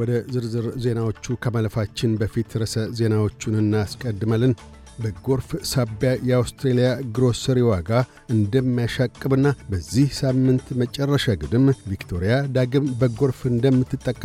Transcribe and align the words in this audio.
ወደ 0.00 0.12
ዝርዝር 0.32 0.66
ዜናዎቹ 0.84 1.36
ከማለፋችን 1.44 2.18
በፊት 2.20 2.58
ርዕሰ 2.62 2.86
ዜናዎቹን 2.98 3.56
እናስቀድማለን። 3.62 4.54
በጎርፍ 4.98 5.50
ሳቢያ 5.68 6.10
የአውስትሬልያ 6.28 6.88
ግሮሰሪ 7.14 7.58
ዋጋ 7.68 7.90
እንደሚያሻቅብና 8.34 9.48
በዚህ 9.70 10.08
ሳምንት 10.18 10.66
መጨረሻ 10.80 11.34
ግድም 11.42 11.66
ቪክቶሪያ 11.90 12.34
ዳግም 12.56 12.86
በጎርፍ 13.00 13.40
እንደምትጠቃ 13.50 14.24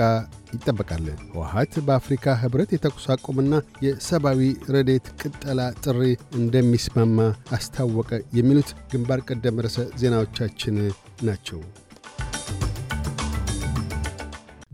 ይጠበቃል። 0.56 1.06
ህወሓት 1.26 1.74
በአፍሪካ 1.88 2.36
ኅብረት 2.42 2.74
የተኩስ 2.76 3.06
አቁምና 3.16 3.54
የሰብአዊ 3.86 4.42
ረዴት 4.76 5.08
ቅጠላ 5.22 5.70
ጥሪ 5.86 6.02
እንደሚስማማ 6.40 7.18
አስታወቀ። 7.58 8.12
የሚሉት 8.40 8.72
ግንባር 8.94 9.22
ቀደም 9.30 9.64
ርዕሰ 9.66 9.88
ዜናዎቻችን 10.02 10.78
ናቸው። 11.24 11.62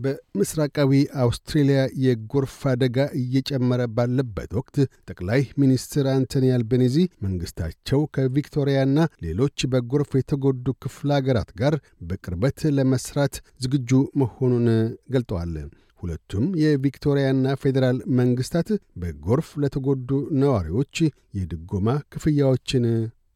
በምስራቃዊ 0.02 0.92
አውስትሬልያ 1.22 1.80
የጎርፍ 2.04 2.56
አደጋ 2.70 3.06
እየጨመረ 3.20 3.82
ባለበት 3.96 4.50
ወቅት 4.58 4.76
ጠቅላይ 5.10 5.42
ሚኒስትር 5.62 6.06
አንቶኒ 6.12 6.48
አልቤኒዚ 6.56 6.96
መንግሥታቸው 7.26 8.00
ከቪክቶሪያና 8.16 8.96
ሌሎች 9.26 9.66
በጎርፍ 9.72 10.10
የተጎዱ 10.18 10.66
ክፍለ 10.84 11.12
አገራት 11.18 11.52
ጋር 11.60 11.76
በቅርበት 12.08 12.60
ለመስራት 12.78 13.36
ዝግጁ 13.64 13.90
መሆኑን 14.22 14.66
ገልጠዋል። 15.14 15.54
ሁለቱም 16.02 16.46
የቪክቶሪያና 16.60 17.54
ፌዴራል 17.62 17.98
መንግሥታት 18.18 18.68
በጎርፍ 19.02 19.48
ለተጎዱ 19.62 20.08
ነዋሪዎች 20.40 20.96
የድጎማ 21.38 21.88
ክፍያዎችን 22.14 22.84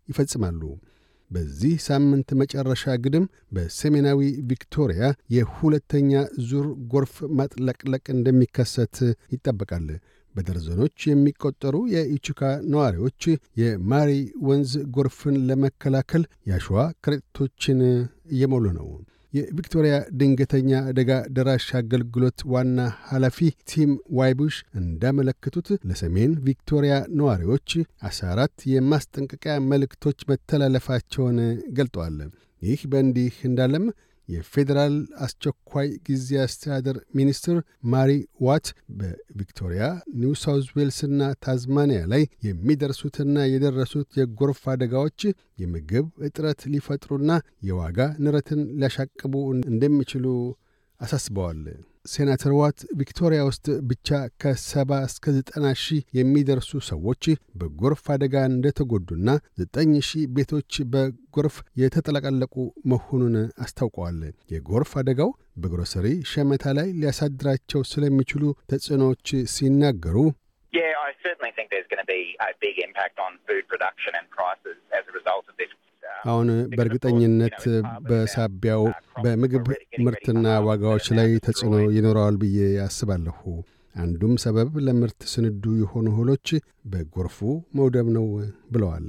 ይፈጽማሉ። 0.08 0.62
በዚህ 1.30 1.74
ሳምንት 1.86 2.28
መጨረሻ 2.40 2.84
ግድም 3.04 3.24
በሰሜናዊ 3.54 4.20
ቪክቶሪያ 4.50 5.02
የሁለተኛ 5.36 6.12
ዙር 6.48 6.66
ጎርፍ 6.92 7.14
ማጥለቅለቅ 7.38 8.04
እንደሚከሰት 8.14 8.96
ይጠበቃል። 9.34 9.88
በደርዘኖች 10.34 10.98
የሚቆጠሩ 11.08 11.76
የኢቹካ 11.92 12.40
ነዋሪዎች 12.72 13.22
የማሪ 13.60 14.10
ወንዝ 14.48 14.72
ጎርፍን 14.96 15.36
ለመከላከል 15.48 16.24
የአሸዋ 16.48 16.80
ከረጢቶችን 17.04 17.78
እየሞሉ 18.34 18.66
ነው። 18.78 18.88
የቪክቶሪያ 19.36 19.94
ድንገተኛ 20.18 20.70
አደጋ 20.90 21.10
ደራሽ 21.36 21.66
አገልግሎት 21.80 22.40
ዋና 22.52 22.78
ኃላፊ 23.10 23.38
ቲም 23.70 23.90
ዋይቡሽ 24.18 24.56
እንዳመለከቱት 24.80 25.68
ለሰሜን 25.88 26.32
ቪክቶሪያ 26.46 26.96
ነዋሪዎች 27.20 27.70
14 28.10 28.66
የማስጠንቀቂያ 28.72 29.54
መልእክቶች 29.70 30.18
መተላለፋቸውን 30.30 31.38
ገልጠዋል። 31.78 32.18
ይህ 32.62 32.82
በእንዲህ 32.92 33.34
እንዳለም 33.48 33.86
የፌዴራል 34.28 34.94
አስቸኳይ 35.24 35.88
ጊዜ 36.08 36.38
አስተዳደር 36.44 36.96
ሚኒስትር 37.18 37.56
ማሪ 37.92 38.12
ዋት 38.46 38.66
በቪክቶሪያ 38.98 39.84
ኒው 40.20 40.32
ሳውዝ 40.42 40.66
ዌልስና 40.78 41.30
ታዝማኒያ 41.44 42.00
ላይ 42.12 42.24
የሚደርሱትና 42.48 43.46
የደረሱት 43.52 44.08
የጎርፍ 44.20 44.62
አደጋዎች 44.74 45.20
የምግብ 45.62 46.06
እጥረት 46.28 46.62
ሊፈጥሩና 46.72 47.30
የዋጋ 47.68 47.98
ንረትን 48.24 48.62
ሊያሻቅቡ 48.80 49.34
እንደሚችሉ 49.70 50.26
አሳስበዋል። 51.00 51.62
ሴናተር 52.06 52.52
ዋት 52.58 52.78
ቪክቶሪያ 52.98 53.40
ውስጥ 53.48 53.66
ብቻ 53.90 54.08
ከሰባ 54.42 54.98
እስከ 55.06 55.34
ዘጠና 55.36 55.66
ሺህ 55.82 56.02
የሚደርሱ 56.18 56.80
ሰዎች 56.88 57.24
በጎርፍ 57.60 58.04
አደጋ 58.14 58.44
እንደተጎዱና 58.50 59.28
ዘጠኝ 59.60 59.92
ሺህ 60.08 60.24
ቤቶች 60.36 60.72
በጎርፍ 60.92 61.56
የተጠለቀለቁ 61.82 62.54
መሆኑን 62.92 63.36
አስታውቀዋል። 63.64 64.20
የጎርፍ 64.54 64.92
አደጋው 65.02 65.30
በግሮሰሪ 65.62 66.06
ሸመታ 66.32 66.74
ላይ 66.78 66.88
ሊያሳድራቸው 67.00 67.82
ስለሚችሉ 67.92 68.42
ተጽዕኖዎች 68.72 69.26
ሲናገሩ 69.54 70.16
አሁን 76.26 76.48
በእርግጠኝነት 76.72 77.60
በሳቢያው 78.08 78.82
በምግብ 79.16 79.66
ምርትና 80.04 80.46
ዋጋዎች 80.66 81.06
ላይ 81.18 81.30
ተጽዕኖ 81.46 81.74
ይኖረዋል 81.96 82.36
ብዬ 82.42 82.58
አስባለሁ። 82.86 83.40
አንዱም 83.94 84.34
ሰበብ 84.42 84.72
ለምርት 84.86 85.20
ስንዱ 85.32 85.64
የሆኑ 85.80 86.06
እህሎች 86.12 86.48
በጎርፉ 86.90 87.38
መውደም 87.78 88.08
ነው 88.16 88.26
ብለዋል። 88.72 89.06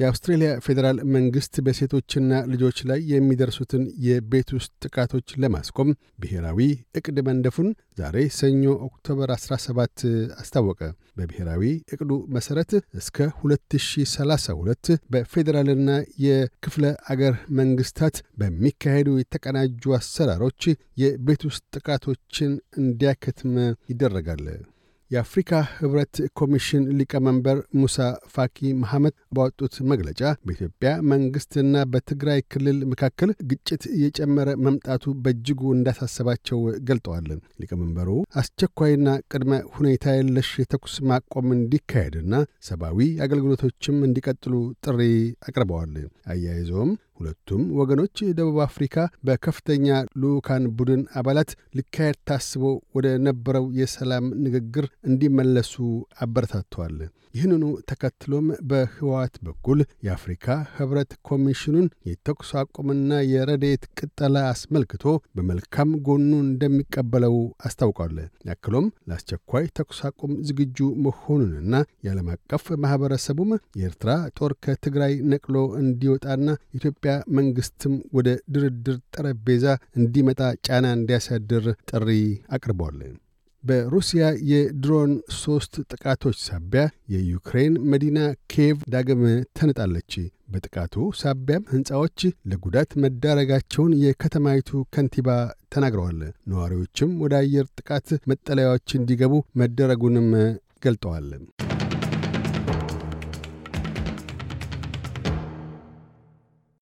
የአውስትሬልያ 0.00 0.50
ፌዴራል 0.64 0.98
መንግሥት 1.14 1.54
በሴቶችና 1.64 2.38
ልጆች 2.52 2.78
ላይ 2.90 3.00
የሚደርሱትን 3.10 3.82
የቤት 4.04 4.50
ውስጥ 4.56 4.72
ጥቃቶች 4.84 5.34
ለማስቆም 5.42 5.90
ብሔራዊ 6.22 6.60
ዕቅድ 6.98 7.18
መንደፉን 7.28 7.68
ዛሬ 7.98 8.16
ሰኞ 8.36 8.64
ኦክቶበር 8.86 9.30
17 9.36 10.04
አስታወቀ። 10.42 10.80
በብሔራዊ 11.16 11.62
ዕቅዱ 11.94 12.10
መሠረት 12.34 12.70
እስከ 13.00 13.16
2032 13.42 14.90
በፌዴራልና 15.12 15.90
የክፍለ 16.24 16.84
አገር 17.12 17.36
መንግሥታት 17.58 18.16
በሚካሄዱ 18.40 19.08
የተቀናጁ 19.18 19.94
አሰራሮች 19.98 20.62
የቤት 21.02 21.44
ውስጥ 21.50 21.64
ጥቃቶችን 21.76 22.52
እንዲያከትም 22.82 23.54
ይደረጋል። 23.92 24.44
የአፍሪካ 25.10 25.50
ህብረት 25.76 26.16
ኮሚሽን 26.38 26.82
ሊቀመንበር 26.98 27.58
ሙሳ 27.78 27.96
ፋኪ 28.34 28.68
መሐመድ 28.82 29.14
ባወጡት 29.36 29.74
መግለጫ 29.90 30.20
በኢትዮጵያ 30.44 30.90
መንግሥትና 31.12 31.82
በትግራይ 31.92 32.40
ክልል 32.52 32.78
መካከል 32.92 33.30
ግጭት 33.50 33.84
እየጨመረ 33.90 34.48
መምጣቱ 34.66 35.14
በእጅጉ 35.24 35.72
እንዳሳሰባቸው 35.76 36.60
ገልጠዋል። 36.90 37.26
ሊቀመንበሩ 37.62 38.08
አስቸኳይና 38.40 39.08
ቅድመ 39.32 39.60
ሁኔታ 39.76 40.14
የለሽ 40.16 40.50
የተኩስ 40.62 40.96
ማቆም 41.10 41.48
እንዲካሄድና 41.56 42.34
ሰብአዊ 42.68 42.98
አገልግሎቶችም 43.26 43.98
እንዲቀጥሉ 44.08 44.54
ጥሪ 44.84 45.00
አቅርበዋል። 45.48 45.94
አያይዘውም 46.32 46.92
ሁለቱም 47.20 47.62
ወገኖች 47.78 48.16
ደቡብ 48.38 48.58
አፍሪካ 48.66 48.96
በከፍተኛ 49.26 49.86
ልዑካን 50.22 50.66
ቡድን 50.78 51.02
አባላት 51.20 51.50
ሊካሄድ 51.78 52.18
ታስቦ 52.30 52.62
ወደ 52.96 53.08
ነበረው 53.26 53.66
የሰላም 53.80 54.26
ንግግር 54.44 54.86
እንዲመለሱ 55.10 55.74
አበረታተዋል። 56.24 56.98
ይህንኑ 57.34 57.64
ተከትሎም 57.90 58.46
በህወሓት 58.70 59.34
በኩል 59.46 59.78
የአፍሪካ 60.06 60.46
ህብረት 60.76 61.10
ኮሚሽኑን 61.28 61.86
የተኩስ 62.08 62.50
አቁምና 62.60 63.20
የረድኤት 63.30 63.84
ቅጠላ 63.98 64.36
አስመልክቶ 64.48 65.04
በመልካም 65.36 65.90
ጎኑ 66.06 66.30
እንደሚቀበለው 66.46 67.36
አስታውቋል። 67.66 68.16
ያክሎም 68.50 68.86
ለአስቸኳይ 69.08 69.66
ተኩስ 69.78 70.00
አቁም 70.08 70.32
ዝግጁ 70.48 70.78
መሆኑንና 71.06 71.74
የዓለም 72.06 72.30
አቀፍ 72.34 72.64
ማኅበረሰቡም 72.84 73.52
የኤርትራ 73.80 74.10
ጦር 74.38 74.54
ከትግራይ 74.64 75.14
ነቅሎ 75.32 75.54
እንዲወጣና 75.82 76.48
ኢትዮጵያ 76.76 77.09
መንግሥትም 77.36 77.94
ወደ 78.16 78.28
ድርድር 78.54 78.98
ጠረጴዛ 79.14 79.66
እንዲመጣ 80.00 80.40
ጫና 80.66 80.86
እንዲያሳድር 80.96 81.66
ጥሪ 81.90 82.08
አቅርበዋል። 82.56 83.00
በሩሲያ 83.64 84.22
የድሮን 84.50 85.10
ሦስት 85.38 85.74
ጥቃቶች 85.90 86.36
ሳቢያ 86.44 86.82
የዩክሬን 87.14 87.74
መዲና 87.92 88.18
ኪየቭ 88.52 88.78
ዳግም 88.94 89.22
ተንጣለች። 89.58 90.12
በጥቃቱ 90.48 90.94
ሳቢያም 91.20 91.68
ሕንፃዎች 91.72 92.20
ለጉዳት 92.50 92.92
መዳረጋቸውን 93.04 93.92
የከተማይቱ 94.04 94.80
ከንቲባ 94.94 95.28
ተናግረዋል። 95.74 96.20
ነዋሪዎችም 96.52 97.12
ወደ 97.24 97.34
አየር 97.42 97.68
ጥቃት 97.78 98.08
መጠለያዎች 98.32 98.88
እንዲገቡ 98.98 99.34
መደረጉንም 99.62 100.30
ገልጠዋል። 100.82 101.28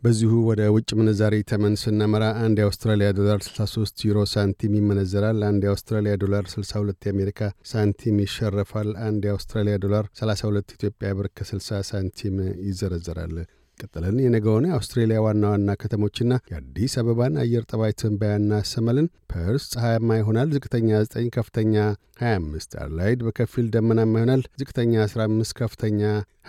በዚሁ 0.02 0.32
ወደ 0.48 0.62
ውጭ 0.74 0.90
ምንዛሪ 0.98 1.36
ተመን 1.50 1.72
ስናመራ 1.80 2.24
አንድ 2.42 2.56
የአውስትራሊያ 2.60 3.08
ዶላር 3.16 3.38
63 3.46 4.04
ዩሮ 4.06 4.18
ሳንቲም 4.32 4.76
ይመነዘራል። 4.78 5.40
አንድ 5.48 5.62
የአውስትራሊያ 5.66 6.12
ዶላር 6.22 6.44
62 6.52 7.08
የአሜሪካ 7.08 7.40
ሳንቲም 7.70 8.22
ይሸረፋል። 8.24 8.90
አንድ 9.06 9.24
የአውስትራሊያ 9.28 9.76
ዶላር 9.84 10.06
32 10.20 10.74
ኢትዮጵያ 10.76 11.10
ብር 11.18 11.28
ከ60 11.36 11.80
ሳንቲም 11.90 12.36
ይዘረዘራል። 12.68 13.34
ቀጥለን 13.80 14.16
የነገውን 14.22 14.66
የአውስትሬሊያ 14.68 15.18
ዋና 15.24 15.44
ዋና 15.52 15.74
ከተሞችና 15.80 16.32
የአዲስ 16.50 16.94
አበባን 17.00 17.34
አየር 17.42 17.64
ጠባይ 17.70 17.92
ትንበያ 18.00 18.32
እናሰማለን። 18.40 19.08
ፐርስ 19.32 19.64
ፀሐያማ 19.74 20.18
ይሆናል። 20.18 20.48
ዝቅተኛ 20.54 20.90
9፣ 21.06 21.28
ከፍተኛ 21.36 21.74
25። 22.22 22.76
አድላይድ 22.82 23.20
በከፊል 23.26 23.66
ደመናማ 23.74 24.14
ይሆናል። 24.18 24.42
ዝቅተኛ 24.60 24.94
15፣ 25.06 25.54
ከፍተኛ 25.60 26.00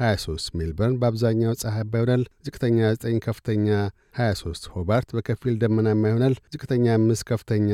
23። 0.02 0.50
ሜልበርን 0.58 0.98
በአብዛኛው 1.02 1.54
ፀሐያማ 1.62 1.94
ይሆናል። 2.00 2.24
ዝቅተኛ 2.48 2.80
9፣ 2.98 3.22
ከፍተኛ 3.28 3.68
23። 4.20 4.70
ሆባርት 4.76 5.10
በከፊል 5.18 5.56
ደመናማ 5.64 6.04
ይሆናል። 6.12 6.36
ዝቅተኛ 6.54 6.86
5፣ 7.00 7.24
ከፍተኛ 7.32 7.72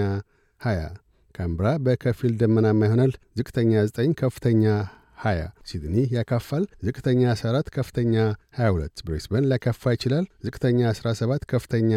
20። 0.61 0.91
ካንብራ 1.35 1.69
በከፊል 1.85 2.33
ደመናማ 2.41 2.81
ይሆናል። 2.87 3.11
ዝቅተኛ 3.37 3.71
9፣ 3.89 4.13
ከፍተኛ 4.19 4.63
20። 5.17 5.49
ሲድኒ 5.63 5.95
ያካፋል። 6.11 6.63
ዝቅተኛ 6.85 7.21
14፣ 7.33 7.69
ከፍተኛ 7.69 8.13
22። 8.57 9.03
ብሬስበን 9.05 9.47
ሊያካፋ 9.51 9.93
ይችላል። 9.95 10.25
ዝቅተኛ 10.45 10.79
17፣ 10.93 11.45
ከፍተኛ 11.45 11.91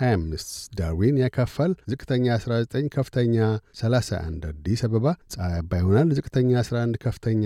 25። 0.00 0.50
ዳርዊን 0.74 1.18
ያካፋል። 1.24 1.74
ዝቅተኛ 1.90 2.26
19፣ 2.38 2.88
ከፍተኛ 2.90 3.36
31። 3.80 4.46
አዲስ 4.52 4.82
አበባ 4.88 5.06
ፀሐያማ 5.34 5.72
ይሆናል። 5.82 6.08
ዝቅተኛ 6.18 6.50
11፣ 6.62 6.96
ከፍተኛ 6.98 7.44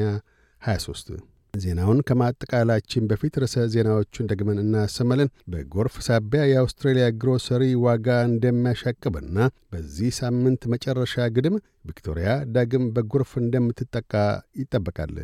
23። 0.62 1.22
ዜናውን 1.62 1.98
ከማጠቃላችን 2.08 3.08
በፊት 3.10 3.34
ርዕሰ 3.42 3.64
ዜናዎቹን 3.74 4.28
ደግመን 4.30 4.60
እናሰማለን። 4.62 5.32
በጎርፍ 5.52 5.96
ሳቢያ 6.06 6.42
የአውስትሬልያ 6.48 7.06
ግሮሰሪ 7.20 7.64
ዋጋ 7.84 8.08
እንደሚያሻቅብና 8.30 9.38
በዚህ 9.72 10.10
ሳምንት 10.20 10.62
መጨረሻ 10.72 11.26
ግድም 11.36 11.56
ቪክቶሪያ 11.88 12.28
ዳግም 12.54 12.86
በጎርፍ 12.94 13.32
እንደምትጠቃ 13.42 14.12
ይጠበቃል። 14.60 15.16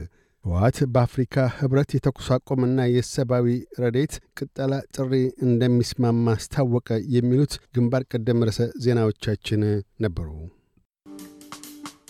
ህወሓት 0.44 0.78
በአፍሪካ 0.94 1.44
ህብረት 1.58 1.90
የተኩስ 1.94 2.28
አቁምና 2.36 2.86
የሰብአዊ 2.92 3.46
ረድኤት 3.82 4.14
ቅጠላ 4.38 4.72
ጥሪ 4.96 5.12
እንደሚስማማ 5.46 6.34
አስታወቀ። 6.34 6.88
የሚሉት 7.16 7.54
ግንባር 7.76 8.04
ቀደም 8.12 8.44
ርዕሰ 8.48 8.70
ዜናዎቻችን 8.84 9.62
ነበሩ። 10.04 10.28